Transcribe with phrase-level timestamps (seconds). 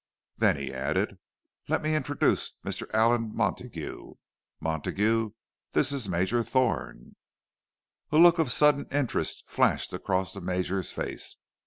[0.35, 1.19] Then he added:
[1.67, 2.91] "Let me introduce Mr.
[2.91, 4.15] Allan Montague.
[4.59, 5.33] Montague,
[5.73, 7.15] this is Major Thorne."
[8.11, 11.37] A look of sudden interest flashed across the Major's face.